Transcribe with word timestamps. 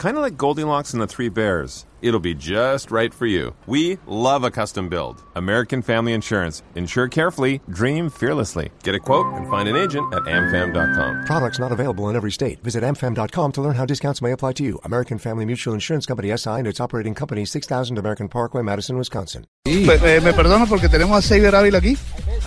Kind 0.00 0.16
of 0.16 0.22
like 0.22 0.38
Goldilocks 0.38 0.94
and 0.94 1.02
the 1.02 1.06
Three 1.06 1.28
Bears. 1.28 1.84
It'll 2.00 2.20
be 2.20 2.32
just 2.34 2.90
right 2.90 3.12
for 3.12 3.26
you. 3.26 3.54
We 3.66 3.98
love 4.06 4.44
a 4.44 4.50
custom 4.50 4.88
build. 4.88 5.22
American 5.36 5.82
Family 5.82 6.14
Insurance. 6.14 6.62
Insure 6.74 7.06
carefully, 7.06 7.60
dream 7.68 8.08
fearlessly. 8.08 8.70
Get 8.82 8.94
a 8.94 8.98
quote 8.98 9.26
and 9.34 9.46
find 9.50 9.68
an 9.68 9.76
agent 9.76 10.10
at 10.14 10.22
amfam.com. 10.22 11.26
Products 11.26 11.58
not 11.58 11.70
available 11.70 12.08
in 12.08 12.16
every 12.16 12.32
state. 12.32 12.62
Visit 12.62 12.82
amfam.com 12.82 13.52
to 13.52 13.60
learn 13.60 13.74
how 13.74 13.84
discounts 13.84 14.22
may 14.22 14.32
apply 14.32 14.54
to 14.54 14.64
you. 14.64 14.80
American 14.84 15.18
Family 15.18 15.44
Mutual 15.44 15.74
Insurance 15.74 16.06
Company 16.06 16.34
SI 16.34 16.60
and 16.60 16.66
its 16.66 16.80
operating 16.80 17.14
company 17.14 17.44
6000 17.44 17.98
American 17.98 18.26
Parkway, 18.26 18.62
Madison, 18.62 18.96
Wisconsin. 18.96 19.44
Me, 19.66 19.84
me, 19.84 20.20
me 20.20 20.32
perdono 20.32 20.66
porque 20.66 20.88
tenemos 20.88 21.18
a 21.18 21.20
Seiber 21.20 21.54
Ávila 21.54 21.76
aquí. 21.76 21.94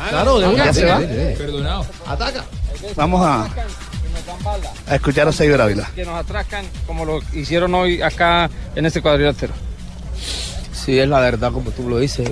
Claro, 0.09 0.39
de 0.39 0.47
una 0.47 0.65
Ya 0.65 0.73
se 0.73 0.85
va. 0.85 0.97
Perdonado. 1.37 1.85
Ataca. 2.07 2.45
Vamos 2.95 3.21
a, 3.23 3.47
a 4.93 4.97
escuchar 4.97 5.27
a 5.27 5.31
Seiber 5.31 5.59
Ávila. 5.59 5.89
que 5.95 6.05
nos 6.05 6.15
atracan 6.15 6.65
como 6.85 7.03
lo 7.03 7.19
hicieron 7.33 7.73
hoy 7.73 8.01
acá 8.01 8.49
en 8.75 8.85
este 8.85 9.01
cuadrilátero. 9.01 9.53
Sí, 10.71 10.99
es 10.99 11.07
la 11.09 11.19
verdad, 11.19 11.51
como 11.51 11.71
tú 11.71 11.89
lo 11.89 11.97
dices. 11.97 12.29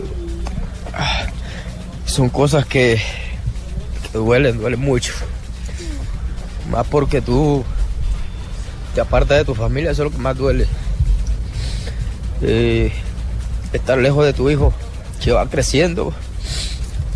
Ah, 0.93 1.25
Son 2.05 2.29
cosas 2.29 2.65
que, 2.65 3.01
que 4.11 4.17
duelen, 4.17 4.57
duelen 4.59 4.79
mucho. 4.79 5.13
Más 6.69 6.85
porque 6.87 7.21
tú 7.21 7.63
te 8.93 9.01
apartas 9.01 9.39
de 9.39 9.45
tu 9.45 9.55
familia, 9.55 9.91
eso 9.91 10.03
es 10.03 10.11
lo 10.11 10.15
que 10.15 10.21
más 10.21 10.37
duele. 10.37 10.67
Eh, 12.43 12.91
estar 13.73 13.97
lejos 13.97 14.23
de 14.25 14.33
tu 14.33 14.49
hijo, 14.49 14.73
que 15.23 15.31
va 15.31 15.47
creciendo, 15.49 16.13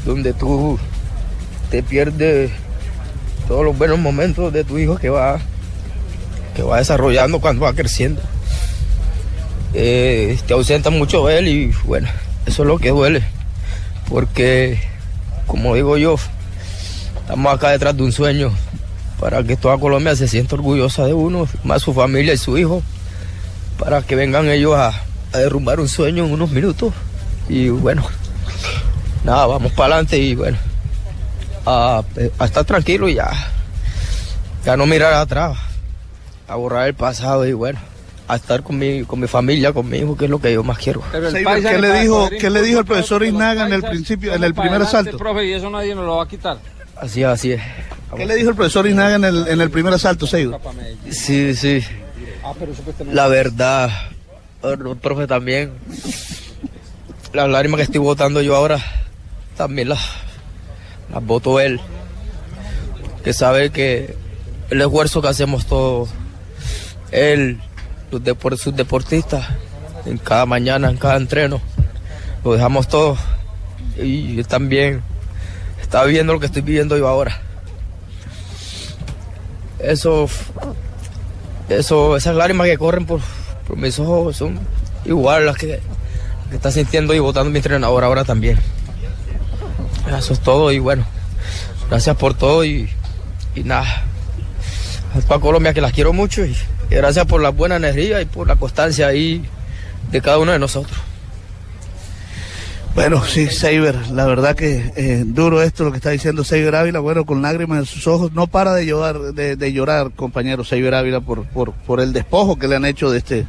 donde 0.06 0.34
tú 0.34 0.80
te 1.70 1.84
pierdes 1.84 2.52
todos 3.48 3.64
los 3.64 3.78
buenos 3.78 4.00
momentos 4.00 4.52
de 4.52 4.64
tu 4.64 4.78
hijo 4.78 4.98
que 4.98 5.10
va, 5.10 5.40
que 6.56 6.64
va 6.64 6.78
desarrollando 6.78 7.40
cuando 7.40 7.66
va 7.66 7.74
creciendo 7.74 8.22
eh, 9.78 10.40
te 10.48 10.54
ausenta 10.54 10.90
mucho 10.90 11.30
él 11.30 11.50
y 11.50 11.74
bueno, 11.84 12.08
eso 12.46 12.64
es 12.64 12.68
lo 12.68 12.78
que 12.78 12.90
duele. 12.90 13.24
Porque, 14.10 14.80
como 15.48 15.76
digo 15.76 15.98
yo, 15.98 16.16
estamos 17.20 17.54
acá 17.54 17.72
detrás 17.72 17.96
de 17.98 18.04
un 18.04 18.12
sueño 18.12 18.52
para 19.20 19.44
que 19.44 19.58
toda 19.58 19.78
Colombia 19.78 20.16
se 20.16 20.28
sienta 20.28 20.56
orgullosa 20.56 21.06
de 21.06 21.14
uno, 21.14 21.48
más 21.64 21.82
su 21.82 21.94
familia 21.94 22.34
y 22.34 22.38
su 22.38 22.58
hijo, 22.58 22.84
para 23.78 24.02
que 24.02 24.16
vengan 24.16 24.50
ellos 24.50 24.76
a, 24.76 24.90
a 25.34 25.38
derrumbar 25.38 25.80
un 25.80 25.90
sueño 25.90 26.26
en 26.26 26.32
unos 26.32 26.52
minutos. 26.52 26.94
Y 27.50 27.70
bueno, 27.70 28.04
nada, 29.26 29.46
vamos 29.46 29.74
para 29.74 29.96
adelante 29.96 30.18
y 30.18 30.36
bueno, 30.36 30.58
a, 31.66 32.04
a 32.40 32.46
estar 32.46 32.66
tranquilo 32.66 33.08
y 33.10 33.16
ya, 33.16 33.32
ya 34.66 34.78
no 34.78 34.86
mirar 34.86 35.14
atrás, 35.14 35.58
a 36.48 36.56
borrar 36.56 36.88
el 36.88 36.94
pasado 36.94 37.46
y 37.46 37.54
bueno 37.54 37.80
a 38.28 38.36
estar 38.36 38.64
con 38.64 38.78
mi, 38.78 39.04
con 39.04 39.20
mi 39.20 39.28
familia, 39.28 39.72
con 39.72 39.88
mi 39.88 40.00
hijo, 40.00 40.18
que 40.18 40.26
es 40.26 40.32
lo 40.32 40.40
que 40.40 40.54
yo 40.54 40.64
más 40.64 40.78
quiero. 40.78 41.02
¿qué 41.12 41.78
le 41.78 42.02
dijo, 42.02 42.30
qué 42.30 42.50
le 42.50 42.62
dijo 42.62 42.80
el 42.80 42.86
profesor 42.86 43.24
Inaga 43.24 43.68
en 43.68 43.74
el 43.74 43.84
principio, 43.84 44.34
en 44.34 44.44
el 44.44 44.54
primer 44.54 44.82
asalto? 44.82 45.18
Profe, 45.18 45.46
y 45.46 45.54
eso 45.54 45.70
nadie 45.70 45.94
nos 45.94 46.06
lo 46.06 46.18
va 46.18 46.24
a 46.24 46.28
quitar. 46.28 46.58
Así 46.96 47.22
es, 47.22 47.28
así 47.28 47.52
es. 47.52 47.62
¿Qué 48.16 48.26
le 48.26 48.36
dijo 48.36 48.50
el 48.50 48.56
profesor 48.56 48.88
Inaga 48.88 49.16
en 49.16 49.26
el, 49.26 49.48
en 49.48 49.62
el 49.62 49.70
primer 49.70 49.94
asalto, 49.94 50.26
Seiber? 50.26 50.60
Sí, 51.12 51.56
sí. 51.56 51.84
La 53.12 53.28
verdad, 53.28 53.90
el 54.64 54.98
profe 54.98 55.28
también. 55.28 55.72
Las 57.34 57.50
lágrimas 57.50 57.78
que 57.78 57.84
estoy 57.84 58.00
botando 58.00 58.42
yo 58.42 58.56
ahora, 58.56 58.80
también 59.58 59.90
las, 59.90 60.00
las 61.16 61.26
boto 61.26 61.60
él. 61.60 61.80
Que 63.24 63.34
sabe 63.34 63.72
que 63.72 64.16
el 64.70 64.82
esfuerzo 64.82 65.22
que 65.22 65.30
hacemos 65.30 65.66
todos, 65.66 66.10
él, 67.12 67.60
los 68.12 68.22
depor- 68.22 68.58
sus 68.58 68.76
deportistas, 68.76 69.48
en 70.06 70.20
cada 70.20 70.46
mañana, 70.46 70.90
en 70.90 70.98
cada 70.98 71.18
entreno, 71.18 71.60
lo 72.44 72.54
dejamos 72.54 72.88
todo. 72.88 73.18
Y 73.98 74.44
también 74.44 75.02
está 75.82 76.04
viviendo 76.04 76.34
lo 76.34 76.40
que 76.40 76.46
estoy 76.46 76.62
viviendo 76.62 76.98
yo 76.98 77.08
ahora. 77.08 77.42
Eso, 79.80 80.28
eso, 81.70 82.16
esas 82.18 82.36
lágrimas 82.36 82.68
que 82.68 82.78
corren 82.78 83.06
por, 83.06 83.22
por 83.68 83.78
mis 83.78 83.98
ojos 84.00 84.38
son 84.38 84.60
igual 85.06 85.46
las 85.46 85.58
que, 85.58 85.80
que 86.50 86.56
está 86.56 86.72
sintiendo 86.72 87.14
y 87.14 87.20
votando 87.20 87.50
mi 87.50 87.58
entrenador 87.58 88.04
ahora 88.04 88.24
también. 88.24 88.60
Eso 90.16 90.34
es 90.34 90.40
todo 90.40 90.72
y 90.72 90.80
bueno, 90.80 91.06
gracias 91.90 92.16
por 92.18 92.34
todo 92.34 92.64
y, 92.66 92.90
nada. 93.64 94.04
Para 95.28 95.40
Colombia 95.40 95.74
que 95.74 95.82
las 95.82 95.94
quiero 95.94 96.14
mucho 96.14 96.46
y, 96.46 96.56
gracias 96.90 97.26
por 97.26 97.42
la 97.42 97.50
buena 97.50 97.78
energía 97.78 98.22
y 98.22 98.26
por 98.26 98.48
la 98.48 98.56
constancia 98.56 99.08
ahí 99.08 99.44
de 100.12 100.22
cada 100.22 100.38
uno 100.38 100.52
de 100.52 100.60
nosotros. 100.60 100.98
Bueno, 102.94 103.24
sí, 103.26 103.48
Seiber, 103.48 103.96
la 104.12 104.26
verdad 104.26 104.56
que 104.56 104.94
eh, 104.96 105.24
duro 105.26 105.62
esto 105.62 105.84
lo 105.84 105.92
que 105.92 105.98
está 105.98 106.12
diciendo 106.12 106.46
Seiber 106.46 106.76
Ávila, 106.76 107.00
bueno, 107.00 107.26
con 107.26 107.42
lágrimas 107.42 107.80
en 107.80 107.86
sus 107.86 108.08
ojos, 108.08 108.32
no 108.32 108.48
para 108.48 108.74
de 108.74 108.86
llorar, 108.86 109.20
de, 109.34 109.74
llorar, 109.74 110.12
compañero 110.16 110.64
Seiber 110.64 110.96
Ávila, 110.96 111.20
por, 111.20 111.46
por, 111.46 111.74
por 111.74 112.00
el 112.00 112.14
despojo 112.14 112.58
que 112.58 112.70
le 112.70 112.78
han 112.78 112.86
hecho 112.86 113.12
de 113.12 113.18
este, 113.18 113.46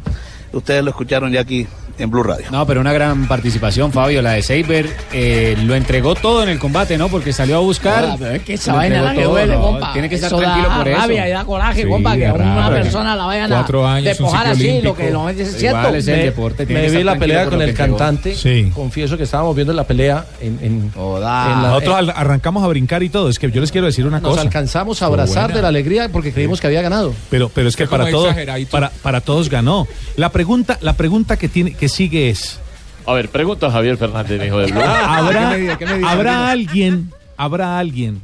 ustedes 0.52 0.82
lo 0.82 0.90
escucharon 0.90 1.30
ya 1.30 1.42
aquí 1.42 1.68
en 1.98 2.10
Blue 2.10 2.22
Radio. 2.22 2.46
No, 2.50 2.66
pero 2.66 2.80
una 2.80 2.92
gran 2.92 3.26
participación, 3.28 3.92
Fabio, 3.92 4.22
la 4.22 4.32
de 4.32 4.42
Seiber. 4.42 4.88
eh, 5.12 5.56
lo 5.64 5.74
entregó 5.74 6.14
todo 6.14 6.42
en 6.42 6.48
el 6.48 6.58
combate, 6.58 6.98
¿no? 6.98 7.08
Porque 7.08 7.32
salió 7.32 7.56
a 7.56 7.60
buscar. 7.60 8.04
Ah, 8.04 8.16
pero 8.18 8.32
es 8.32 8.42
que 8.42 8.54
esa 8.54 8.72
lo 8.72 8.78
vaina 8.78 8.96
entregó 8.96 9.06
la 9.08 9.14
que 9.14 9.22
todo, 9.24 9.32
duele, 9.32 9.54
no, 9.54 9.62
compa. 9.62 9.92
Tiene 9.92 10.08
que 10.08 10.14
estar 10.16 10.28
Eso 10.28 10.38
tranquilo 10.38 10.68
da 10.68 10.76
por 10.78 10.88
eso. 10.88 11.00
rabia 11.00 11.28
y 11.28 11.30
da 11.32 11.44
coraje, 11.44 11.82
Sí, 11.82 11.88
compa, 11.88 12.16
que 12.16 12.30
una 12.30 12.68
persona 12.70 13.16
la 13.16 13.24
vayan 13.26 13.52
a 13.52 13.56
Cuatro 13.56 13.86
años, 13.86 13.98
un 13.98 14.04
despojar 14.04 14.56
ciclo 14.56 14.70
así, 14.72 14.82
lo 14.82 14.94
que 14.96 15.10
lo 15.10 15.28
es 15.30 15.36
Igual 15.38 15.54
cierto. 15.60 15.94
es 15.96 16.08
el 16.08 16.20
deporte, 16.22 16.66
tiene 16.66 16.82
me 16.82 16.88
que 16.90 16.96
vi 16.98 17.02
la 17.04 17.16
pelea 17.16 17.46
con 17.46 17.62
el 17.62 17.74
cantante. 17.74 18.34
Sí. 18.34 18.70
Confieso 18.74 19.16
que 19.16 19.22
estábamos 19.24 19.54
viendo 19.56 19.72
la 19.72 19.84
pelea 19.84 20.26
en, 20.40 20.58
en, 20.62 20.92
en 20.94 21.20
la- 21.20 21.58
Nosotros 21.62 22.08
eh, 22.08 22.12
arrancamos 22.14 22.62
a 22.64 22.66
brincar 22.68 23.02
y 23.02 23.08
todo. 23.08 23.28
Es 23.28 23.38
que 23.38 23.50
yo 23.50 23.60
les 23.60 23.72
quiero 23.72 23.86
decir 23.86 24.06
una 24.06 24.20
nos 24.20 24.30
cosa. 24.30 24.42
alcanzamos 24.42 25.02
a 25.02 25.06
abrazar 25.06 25.52
de 25.52 25.62
la 25.62 25.68
alegría 25.68 26.08
porque 26.10 26.32
creímos 26.32 26.60
que 26.60 26.66
había 26.66 26.82
ganado. 26.82 27.14
Pero, 27.30 27.48
pero 27.48 27.68
es 27.68 27.76
que 27.76 27.86
para 27.86 28.10
todos, 28.10 28.26
exageradito. 28.26 28.70
para, 28.70 28.90
para 28.90 29.20
todos 29.20 29.48
ganó. 29.48 29.86
La 30.16 30.30
pregunta, 30.30 30.78
la 30.80 30.94
pregunta 30.94 31.36
que 31.36 31.48
tiene, 31.48 31.74
que 31.74 31.85
sigue 31.88 32.30
es. 32.30 32.60
A 33.06 33.12
ver, 33.12 33.28
pregunta 33.28 33.68
a 33.68 33.70
Javier 33.70 33.96
Fernández, 33.96 34.40
mi 34.40 34.46
hijo 34.46 34.58
de 34.58 34.72
Blue. 34.72 34.80
¿Habrá, 34.82 35.50
¿Qué 35.50 35.56
me 35.56 35.58
dice? 35.58 35.76
¿Qué 35.78 35.86
me 35.86 35.98
dice? 35.98 36.08
habrá 36.08 36.50
alguien, 36.50 37.12
habrá 37.36 37.78
alguien 37.78 38.22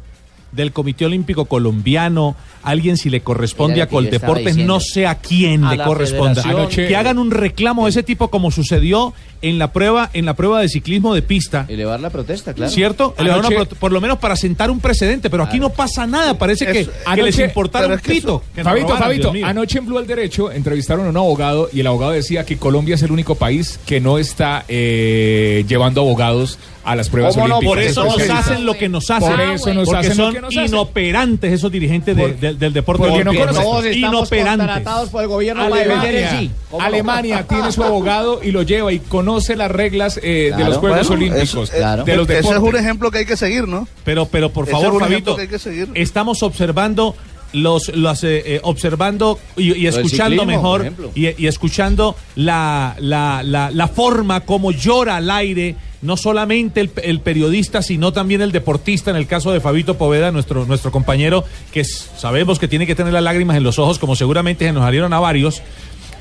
del 0.52 0.72
Comité 0.72 1.06
Olímpico 1.06 1.46
Colombiano, 1.46 2.36
alguien 2.62 2.96
si 2.96 3.10
le 3.10 3.22
corresponde 3.22 3.82
a 3.82 3.88
Coldeportes, 3.88 4.56
no 4.58 4.80
sé 4.80 5.06
a 5.06 5.16
quién 5.16 5.64
A 5.64 5.74
le 5.74 5.82
corresponda. 5.82 6.42
Anoche- 6.42 6.86
que 6.88 6.94
hagan 6.96 7.18
un 7.18 7.30
reclamo 7.30 7.84
de 7.84 7.90
ese 7.90 8.02
tipo 8.02 8.28
como 8.28 8.50
sucedió 8.50 9.14
en 9.40 9.58
la 9.58 9.72
prueba, 9.72 10.10
en 10.12 10.24
la 10.24 10.34
prueba 10.34 10.60
de 10.60 10.68
ciclismo 10.68 11.14
de 11.14 11.22
pista. 11.22 11.66
Elevar 11.68 11.98
la 11.98 12.10
protesta, 12.10 12.54
claro. 12.54 12.70
¿Cierto? 12.70 13.14
Elevar 13.18 13.40
una 13.40 13.48
Anoche- 13.48 13.66
pro- 13.66 13.78
por 13.78 13.90
lo 13.92 14.00
menos 14.00 14.18
para 14.18 14.36
sentar 14.36 14.70
un 14.70 14.78
precedente, 14.78 15.30
pero 15.30 15.42
aquí 15.42 15.58
no 15.58 15.70
pasa 15.70 16.06
nada, 16.06 16.38
parece 16.38 16.66
que, 16.66 16.88
que 17.14 17.22
les 17.22 17.38
importara 17.38 17.86
un 17.92 17.98
pito. 17.98 18.42
que 18.54 18.62
Fabito, 18.62 18.88
robaran, 18.88 19.02
Fabito, 19.08 19.32
anoche 19.44 19.78
en 19.78 19.86
Blue 19.86 19.98
al 19.98 20.06
Derecho 20.06 20.52
entrevistaron 20.52 21.06
a 21.06 21.10
un 21.10 21.16
abogado 21.16 21.68
y 21.72 21.80
el 21.80 21.86
abogado 21.88 22.12
decía 22.12 22.44
que 22.44 22.56
Colombia 22.58 22.94
es 22.94 23.02
el 23.02 23.10
único 23.10 23.34
país 23.34 23.80
que 23.86 24.00
no 24.00 24.18
está 24.18 24.64
eh, 24.68 25.64
llevando 25.66 26.02
abogados 26.02 26.58
a 26.84 26.96
las 26.96 27.08
pruebas 27.08 27.34
¿Cómo 27.34 27.46
no? 27.48 27.58
olímpicas. 27.58 27.94
Por 27.94 28.04
eso 28.08 28.18
nos 28.18 28.30
hacen 28.30 28.66
lo 28.66 28.74
que 28.74 28.88
nos 28.88 29.08
hacen. 29.10 29.28
Por 29.30 29.40
eso 29.40 29.72
nos 29.74 29.92
hacen 29.92 30.14
son 30.16 30.34
inoperantes 30.50 31.52
esos 31.52 31.70
dirigentes 31.70 32.16
de- 32.16 32.34
del- 32.34 32.58
del 32.58 32.72
deporte 32.72 33.04
porque 33.08 33.24
no. 33.24 33.32
Todos 33.52 33.84
estamos 33.84 34.28
contratados 34.28 35.08
por 35.10 35.22
el 35.22 35.28
gobierno 35.28 35.68
para 35.68 35.82
defender 35.82 36.14
en 36.14 36.24
Alemania. 36.26 36.50
Alemania 36.80 37.42
tiene 37.48 37.72
su 37.72 37.82
abogado 37.84 38.40
y 38.42 38.50
lo 38.50 38.62
lleva 38.62 38.92
y 38.92 38.98
conoce 38.98 39.56
las 39.56 39.70
reglas 39.70 40.18
eh, 40.22 40.52
de 40.56 40.64
los 40.64 40.78
Juegos 40.78 41.08
Bueno, 41.08 41.24
Olímpicos, 41.24 41.72
eso- 41.72 42.04
de 42.04 42.16
los 42.16 42.28
Ese 42.28 42.38
es 42.50 42.58
un 42.58 42.76
ejemplo 42.76 43.10
que 43.10 43.18
hay 43.18 43.26
que 43.26 43.36
seguir, 43.36 43.68
¿no? 43.68 43.86
Pero, 44.04 44.26
pero 44.26 44.50
por 44.50 44.66
favor, 44.66 44.94
es 44.94 44.98
Fabito, 45.00 45.06
ejemplo 45.12 45.36
que 45.36 45.42
hay 45.42 45.48
que 45.48 45.58
seguir. 45.58 45.88
estamos 45.94 46.42
observando 46.42 47.14
los, 47.52 47.88
los 47.94 48.24
eh, 48.24 48.42
eh, 48.44 48.60
observando 48.62 49.38
y, 49.56 49.86
escuchando 49.86 50.42
ciclismo, 50.42 50.46
mejor 50.46 50.92
y, 51.14 51.42
y 51.42 51.46
escuchando 51.46 52.16
la, 52.36 52.96
la, 52.98 53.42
la, 53.44 53.70
la 53.70 53.88
forma 53.88 54.40
como 54.40 54.72
llora 54.72 55.16
al 55.16 55.30
aire 55.30 55.76
no 56.02 56.16
solamente 56.16 56.80
el, 56.80 56.90
el 57.02 57.20
periodista 57.20 57.82
sino 57.82 58.12
también 58.12 58.42
el 58.42 58.52
deportista 58.52 59.10
en 59.10 59.16
el 59.16 59.26
caso 59.26 59.52
de 59.52 59.60
Fabito 59.60 59.96
Poveda 59.96 60.32
nuestro 60.32 60.64
nuestro 60.66 60.90
compañero 60.90 61.44
que 61.72 61.84
sabemos 61.84 62.58
que 62.58 62.68
tiene 62.68 62.86
que 62.86 62.94
tener 62.94 63.12
las 63.12 63.22
lágrimas 63.22 63.56
en 63.56 63.62
los 63.62 63.78
ojos 63.78 63.98
como 63.98 64.16
seguramente 64.16 64.64
se 64.64 64.72
nos 64.72 64.82
salieron 64.84 65.12
a 65.12 65.20
varios 65.20 65.62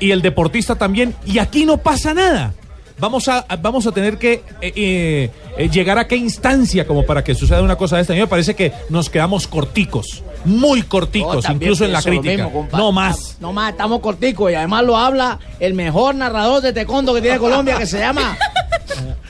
y 0.00 0.10
el 0.10 0.22
deportista 0.22 0.76
también 0.76 1.14
y 1.26 1.38
aquí 1.38 1.64
no 1.64 1.78
pasa 1.78 2.14
nada 2.14 2.54
Vamos 3.02 3.26
a, 3.26 3.44
vamos 3.60 3.84
a 3.88 3.90
tener 3.90 4.16
que 4.16 4.44
eh, 4.60 4.72
eh, 4.76 5.30
eh, 5.58 5.68
llegar 5.68 5.98
a 5.98 6.06
qué 6.06 6.14
instancia 6.14 6.86
como 6.86 7.04
para 7.04 7.24
que 7.24 7.34
suceda 7.34 7.60
una 7.60 7.74
cosa 7.74 7.96
de 7.96 8.02
esta. 8.02 8.12
A 8.12 8.14
mí 8.14 8.20
me 8.22 8.28
parece 8.28 8.54
que 8.54 8.72
nos 8.90 9.10
quedamos 9.10 9.48
corticos, 9.48 10.22
muy 10.44 10.82
corticos, 10.82 11.44
No, 11.44 11.52
incluso 11.52 11.84
en 11.84 11.90
la 11.90 12.00
crítica. 12.00 12.44
mismo, 12.44 12.68
no 12.72 12.92
más. 12.92 13.38
No 13.40 13.52
más, 13.52 13.72
estamos 13.72 13.98
corticos 13.98 14.52
y 14.52 14.54
además 14.54 14.84
lo 14.84 14.96
habla 14.96 15.40
el 15.58 15.74
mejor 15.74 16.14
narrador 16.14 16.62
de 16.62 16.72
taekwondo 16.72 17.12
que 17.12 17.20
tiene 17.22 17.38
Colombia 17.38 17.76
que 17.76 17.86
se 17.86 17.98
llama 17.98 18.38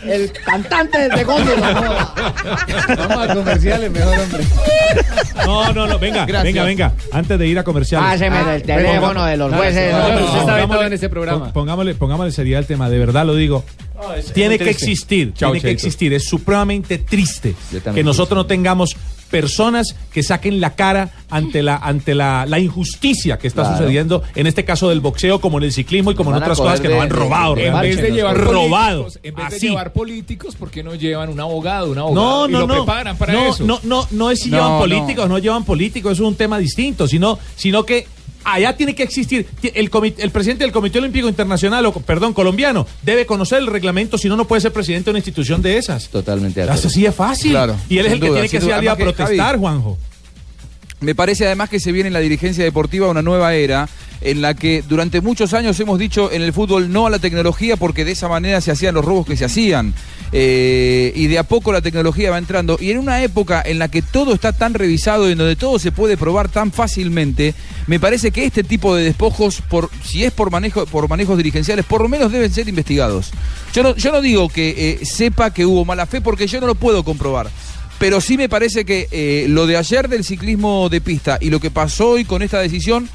el 0.04 0.32
cantante 0.44 1.08
de 1.08 1.24
góndola. 1.24 2.12
Vamos 2.98 3.28
a 3.30 3.34
comerciales, 3.34 3.90
mejor 3.90 4.18
hombre. 4.18 4.44
No, 5.46 5.72
no, 5.72 5.86
no, 5.86 5.98
venga, 5.98 6.26
Gracias. 6.26 6.42
venga, 6.54 6.64
venga. 6.64 6.92
Antes 7.12 7.38
de 7.38 7.46
ir 7.46 7.58
a 7.58 7.64
comerciales. 7.64 8.08
Páseme 8.10 8.44
del 8.44 8.62
teléfono 8.62 9.24
de 9.24 9.36
los 9.36 9.54
jueces. 9.54 9.92
No, 9.92 10.08
está 10.40 10.58
pongámosle- 10.66 10.86
en 10.86 10.92
este 10.92 11.08
programa. 11.08 11.44
pon- 11.44 11.52
Pongámosle, 11.52 11.94
pongámosle 11.94 12.32
seriedad 12.32 12.58
al 12.60 12.66
tema, 12.66 12.90
de 12.90 12.98
verdad 12.98 13.24
lo 13.26 13.34
digo. 13.34 13.64
tiene 14.34 14.50
muy 14.50 14.58
que 14.58 14.64
triste. 14.64 14.84
existir, 14.84 15.32
Chao, 15.34 15.52
tiene 15.52 15.62
que 15.62 15.70
existir. 15.72 16.12
Es 16.12 16.24
supremamente 16.24 16.98
triste 16.98 17.54
que 17.94 18.02
nosotros 18.02 18.36
no 18.36 18.46
tengamos 18.46 18.96
personas 19.32 19.96
que 20.12 20.22
saquen 20.22 20.60
la 20.60 20.76
cara 20.76 21.10
ante 21.30 21.62
la 21.62 21.74
ante 21.76 22.14
la, 22.14 22.46
la 22.46 22.60
injusticia 22.60 23.38
que 23.38 23.48
está 23.48 23.62
Claro. 23.62 23.78
sucediendo 23.78 24.22
en 24.34 24.46
este 24.46 24.64
caso 24.64 24.88
del 24.90 25.00
boxeo 25.00 25.40
como 25.40 25.58
en 25.58 25.64
el 25.64 25.72
ciclismo 25.72 26.10
y 26.12 26.14
como 26.14 26.30
en 26.30 26.34
Van 26.34 26.42
otras 26.42 26.58
cosas 26.58 26.80
que 26.80 26.88
coger 26.88 26.96
nos 26.96 27.02
han 27.04 27.08
de- 27.08 27.14
robado 27.16 27.54
de- 27.54 27.66
En 27.66 27.80
vez 27.80 27.96
de 27.96 28.10
llevar 28.12 28.36
robado 28.36 29.02
políticos, 29.04 29.20
en 29.24 29.34
vez 29.34 29.48
de 29.50 29.56
así 29.56 29.68
llevar 29.68 29.92
políticos, 29.92 30.54
¿por 30.54 30.70
qué 30.70 30.82
no 30.82 30.94
llevan 30.94 31.30
un 31.30 31.40
abogado, 31.40 31.88
un 31.88 31.94
no, 31.96 32.02
abogado? 32.02 32.48
y 32.48 32.52
no, 32.52 32.60
lo 32.60 32.66
no. 32.66 32.74
preparan 32.84 33.16
para 33.16 33.32
no, 33.32 33.48
eso. 33.48 33.64
no, 33.64 33.80
no, 33.82 34.06
no 34.10 34.30
es 34.30 34.40
si 34.40 34.50
No, 34.50 34.56
llevan 34.58 34.72
no. 34.72 34.78
políticos, 34.80 35.28
no. 35.28 35.38
llevan 35.38 35.64
políticos, 35.64 36.12
eso 36.12 36.22
es 36.24 36.28
un 36.28 36.34
tema 36.36 36.58
distinto, 36.58 37.08
sino, 37.08 37.38
sino 37.56 37.84
que 37.86 38.06
allá 38.44 38.76
tiene 38.76 38.94
que 38.94 39.02
existir 39.02 39.46
ti- 39.60 39.70
el, 39.74 39.90
el 40.18 40.30
presidente 40.30 40.64
del 40.64 40.72
Comité 40.72 40.98
Olímpico 40.98 41.28
Internacional, 41.28 41.84
o 41.86 41.92
perdón, 41.92 42.32
colombiano, 42.32 42.86
debe 43.02 43.26
conocer 43.26 43.58
el 43.58 43.66
reglamento, 43.66 44.18
si 44.18 44.28
no, 44.28 44.36
no 44.36 44.46
puede 44.46 44.60
ser 44.60 44.72
presidente 44.72 45.06
de 45.06 45.10
una 45.10 45.18
institución 45.18 45.62
de 45.62 45.76
esas. 45.78 46.08
Totalmente 46.08 46.64
de 46.64 46.72
Eso 46.72 46.88
sí 46.90 47.04
es 47.06 47.14
fácil. 47.14 47.52
Claro, 47.52 47.76
y 47.88 47.98
él 47.98 48.06
es 48.06 48.12
el 48.12 48.20
que 48.20 48.26
tiene 48.30 48.48
que 48.48 48.60
salir 48.60 48.88
a 48.88 48.96
protestar, 48.96 49.46
Javi, 49.46 49.58
Juanjo. 49.60 49.98
Me 51.02 51.14
parece 51.14 51.46
además 51.46 51.68
que 51.68 51.80
se 51.80 51.92
viene 51.92 52.06
en 52.06 52.12
la 52.12 52.20
dirigencia 52.20 52.62
deportiva 52.62 53.08
una 53.08 53.22
nueva 53.22 53.54
era 53.54 53.88
en 54.20 54.40
la 54.40 54.54
que 54.54 54.82
durante 54.88 55.20
muchos 55.20 55.52
años 55.52 55.78
hemos 55.80 55.98
dicho 55.98 56.30
en 56.30 56.42
el 56.42 56.52
fútbol 56.52 56.92
no 56.92 57.06
a 57.06 57.10
la 57.10 57.18
tecnología 57.18 57.76
porque 57.76 58.04
de 58.04 58.12
esa 58.12 58.28
manera 58.28 58.60
se 58.60 58.70
hacían 58.70 58.94
los 58.94 59.04
robos 59.04 59.26
que 59.26 59.36
se 59.36 59.44
hacían. 59.44 59.94
Eh, 60.34 61.12
y 61.14 61.26
de 61.26 61.38
a 61.38 61.42
poco 61.42 61.72
la 61.72 61.82
tecnología 61.82 62.30
va 62.30 62.38
entrando. 62.38 62.78
Y 62.80 62.90
en 62.90 62.98
una 62.98 63.22
época 63.22 63.62
en 63.64 63.78
la 63.78 63.88
que 63.88 64.00
todo 64.00 64.32
está 64.32 64.52
tan 64.52 64.74
revisado 64.74 65.28
y 65.28 65.32
en 65.32 65.38
donde 65.38 65.56
todo 65.56 65.78
se 65.78 65.92
puede 65.92 66.16
probar 66.16 66.48
tan 66.48 66.72
fácilmente, 66.72 67.54
me 67.86 68.00
parece 68.00 68.30
que 68.30 68.44
este 68.44 68.64
tipo 68.64 68.94
de 68.94 69.04
despojos, 69.04 69.60
por, 69.68 69.90
si 70.04 70.24
es 70.24 70.32
por, 70.32 70.50
manejo, 70.50 70.86
por 70.86 71.08
manejos 71.08 71.36
dirigenciales, 71.36 71.84
por 71.84 72.00
lo 72.00 72.08
menos 72.08 72.32
deben 72.32 72.50
ser 72.50 72.68
investigados. 72.68 73.32
Yo 73.74 73.82
no, 73.82 73.96
yo 73.96 74.12
no 74.12 74.20
digo 74.20 74.48
que 74.48 75.00
eh, 75.02 75.04
sepa 75.04 75.52
que 75.52 75.66
hubo 75.66 75.84
mala 75.84 76.06
fe 76.06 76.20
porque 76.20 76.46
yo 76.46 76.60
no 76.60 76.66
lo 76.66 76.76
puedo 76.76 77.04
comprobar. 77.04 77.50
Pero 78.02 78.20
sí 78.20 78.36
me 78.36 78.48
parece 78.48 78.84
que 78.84 79.06
eh, 79.12 79.46
lo 79.48 79.64
de 79.68 79.76
ayer 79.76 80.08
del 80.08 80.24
ciclismo 80.24 80.88
de 80.88 81.00
pista 81.00 81.38
y 81.40 81.50
lo 81.50 81.60
que 81.60 81.70
pasó 81.70 82.10
hoy 82.10 82.24
con 82.24 82.42
esta 82.42 82.58
decisión 82.58 83.08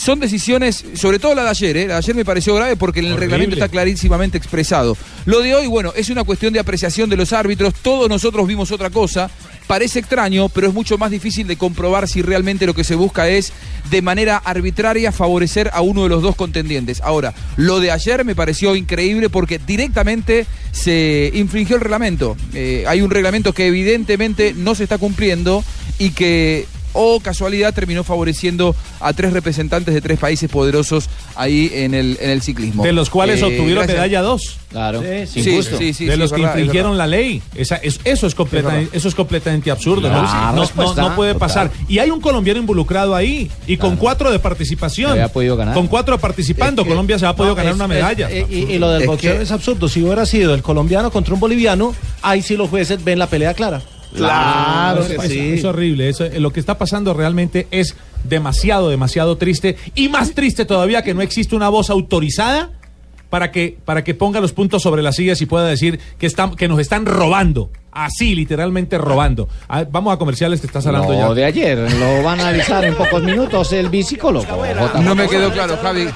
son 0.00 0.18
decisiones, 0.18 0.82
sobre 0.94 1.18
todo 1.18 1.34
la 1.34 1.44
de 1.44 1.50
ayer, 1.50 1.76
¿eh? 1.76 1.86
la 1.86 1.94
de 1.94 1.98
ayer 1.98 2.14
me 2.14 2.24
pareció 2.24 2.54
grave 2.54 2.74
porque 2.74 3.00
en 3.00 3.06
el 3.06 3.12
Horrible. 3.12 3.26
reglamento 3.26 3.56
está 3.56 3.68
clarísimamente 3.68 4.38
expresado. 4.38 4.96
Lo 5.26 5.40
de 5.40 5.54
hoy, 5.54 5.66
bueno, 5.66 5.92
es 5.94 6.08
una 6.08 6.24
cuestión 6.24 6.54
de 6.54 6.58
apreciación 6.58 7.10
de 7.10 7.18
los 7.18 7.34
árbitros, 7.34 7.74
todos 7.82 8.08
nosotros 8.08 8.48
vimos 8.48 8.72
otra 8.72 8.88
cosa, 8.88 9.30
parece 9.66 9.98
extraño, 9.98 10.48
pero 10.48 10.68
es 10.68 10.72
mucho 10.72 10.96
más 10.96 11.10
difícil 11.10 11.46
de 11.46 11.56
comprobar 11.56 12.08
si 12.08 12.22
realmente 12.22 12.64
lo 12.64 12.72
que 12.72 12.82
se 12.82 12.94
busca 12.94 13.28
es 13.28 13.52
de 13.90 14.00
manera 14.00 14.38
arbitraria 14.38 15.12
favorecer 15.12 15.70
a 15.74 15.82
uno 15.82 16.04
de 16.04 16.08
los 16.08 16.22
dos 16.22 16.34
contendientes. 16.34 17.02
Ahora, 17.02 17.34
lo 17.58 17.78
de 17.78 17.90
ayer 17.90 18.24
me 18.24 18.34
pareció 18.34 18.76
increíble 18.76 19.28
porque 19.28 19.58
directamente 19.58 20.46
se 20.72 21.30
infringió 21.34 21.76
el 21.76 21.82
reglamento. 21.82 22.38
Eh, 22.54 22.84
hay 22.88 23.02
un 23.02 23.10
reglamento 23.10 23.52
que 23.52 23.66
evidentemente 23.66 24.54
no 24.56 24.74
se 24.74 24.84
está 24.84 24.96
cumpliendo 24.96 25.62
y 25.98 26.12
que 26.12 26.66
o 26.92 27.20
casualidad 27.20 27.72
terminó 27.74 28.04
favoreciendo 28.04 28.74
a 29.00 29.12
tres 29.12 29.32
representantes 29.32 29.94
de 29.94 30.00
tres 30.00 30.18
países 30.18 30.50
poderosos 30.50 31.08
ahí 31.36 31.70
en 31.74 31.94
el, 31.94 32.18
en 32.20 32.30
el 32.30 32.42
ciclismo. 32.42 32.82
De 32.82 32.92
los 32.92 33.10
cuales 33.10 33.40
Eh, 33.40 33.44
obtuvieron 33.44 33.84
gracias. 33.84 33.96
medalla 33.96 34.22
2. 34.22 34.56
Claro. 34.70 35.00
Sí, 35.02 35.42
sí, 35.42 35.62
sí, 35.62 35.92
sí, 35.92 36.06
de 36.06 36.12
sí, 36.12 36.18
los 36.18 36.30
es 36.30 36.32
que 36.36 36.42
verdad, 36.42 36.56
infringieron 36.58 36.96
la 36.96 37.06
ley. 37.08 37.42
Esa- 37.56 37.76
es- 37.76 37.98
eso, 38.04 38.26
es 38.28 38.34
completamente, 38.36 38.96
eso 38.96 39.08
es 39.08 39.14
completamente 39.14 39.70
absurdo. 39.70 40.08
Claro, 40.08 40.22
¿no? 40.22 40.32
No, 40.32 40.52
no- 40.52 40.62
respuesta, 40.62 41.02
no 41.02 41.16
puede 41.16 41.32
total. 41.34 41.48
pasar. 41.48 41.70
Y 41.88 41.98
hay 41.98 42.10
un 42.10 42.20
colombiano 42.20 42.60
involucrado 42.60 43.14
ahí. 43.16 43.50
Y 43.66 43.76
con 43.78 43.96
cuatro 43.96 44.30
de 44.30 44.38
participación. 44.38 45.12
Había 45.12 45.28
podido 45.28 45.56
ganar. 45.56 45.74
Con 45.74 45.88
cuatro 45.88 46.18
participando, 46.18 46.82
Es 46.82 46.86
que- 46.86 46.90
Colombia 46.90 47.18
se 47.18 47.26
ha 47.26 47.34
podido 47.34 47.52
No, 47.52 47.56
ganar 47.56 47.72
es- 47.72 47.76
una 47.76 47.84
es- 47.86 47.90
medalla. 47.90 48.30
eh, 48.30 48.46
Y, 48.48 48.54
y 48.74 48.78
lo 48.78 48.90
del 48.90 49.02
Es 49.02 49.06
boxeo 49.08 49.36
que- 49.38 49.42
es 49.42 49.50
absurdo. 49.50 49.88
Si 49.88 50.02
hubiera 50.02 50.24
sido 50.24 50.54
el 50.54 50.62
colombiano 50.62 51.10
contra 51.10 51.34
un 51.34 51.40
boliviano, 51.40 51.92
ahí 52.22 52.40
sí 52.42 52.56
los 52.56 52.70
jueces 52.70 53.02
ven 53.02 53.18
la 53.18 53.26
pelea 53.26 53.54
clara. 53.54 53.82
Claro 54.14 55.06
que 55.06 55.14
Eso- 55.14 55.22
sí. 55.22 55.52
Es 55.58 55.64
horrible. 55.64 56.08
Eso- 56.08 56.24
eh, 56.24 56.40
lo 56.40 56.52
que 56.52 56.60
está 56.60 56.78
pasando 56.78 57.14
realmente 57.14 57.66
es 57.70 57.94
demasiado, 58.24 58.88
demasiado 58.90 59.36
triste. 59.36 59.76
Y 59.94 60.08
más 60.08 60.32
triste 60.32 60.64
todavía 60.64 61.02
que 61.02 61.14
no 61.14 61.22
existe 61.22 61.54
una 61.56 61.68
voz 61.68 61.90
autorizada 61.90 62.70
para 63.30 63.52
que, 63.52 63.78
para 63.84 64.02
que 64.02 64.14
ponga 64.14 64.40
los 64.40 64.52
puntos 64.52 64.82
sobre 64.82 65.02
las 65.02 65.14
sillas 65.16 65.40
y 65.40 65.46
pueda 65.46 65.66
decir 65.66 66.00
que, 66.18 66.26
están, 66.26 66.56
que 66.56 66.66
nos 66.68 66.80
están 66.80 67.06
robando. 67.06 67.70
Así, 67.92 68.34
literalmente 68.34 68.98
robando. 68.98 69.48
Vamos 69.90 70.12
a 70.14 70.16
comerciales 70.16 70.60
que 70.60 70.66
estás 70.66 70.86
hablando 70.86 71.12
ya. 71.14 71.26
Lo 71.26 71.34
de 71.34 71.44
ayer 71.44 71.78
lo 71.78 72.22
van 72.22 72.38
a 72.40 72.48
analizar 72.48 72.84
en 72.84 72.94
pocos 72.94 73.22
minutos 73.22 73.72
el 73.72 73.88
bicicólogo. 73.90 74.46
No 75.02 75.14
me 75.14 75.28
quedó 75.28 75.52
claro, 75.52 75.76
Javi. 75.80 76.06